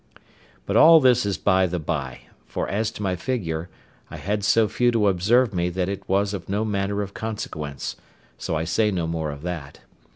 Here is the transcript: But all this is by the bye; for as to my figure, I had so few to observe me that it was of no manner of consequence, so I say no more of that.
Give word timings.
But 0.65 0.75
all 0.77 0.99
this 0.99 1.27
is 1.27 1.37
by 1.37 1.67
the 1.67 1.77
bye; 1.77 2.21
for 2.47 2.67
as 2.67 2.89
to 2.93 3.03
my 3.03 3.15
figure, 3.15 3.69
I 4.09 4.17
had 4.17 4.43
so 4.43 4.67
few 4.67 4.89
to 4.89 5.07
observe 5.09 5.53
me 5.53 5.69
that 5.69 5.89
it 5.89 6.09
was 6.09 6.33
of 6.33 6.49
no 6.49 6.65
manner 6.65 7.03
of 7.03 7.13
consequence, 7.13 7.97
so 8.35 8.55
I 8.55 8.63
say 8.63 8.89
no 8.89 9.05
more 9.05 9.29
of 9.29 9.43
that. 9.43 9.81